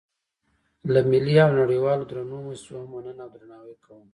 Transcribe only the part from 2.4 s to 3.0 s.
موسسو هم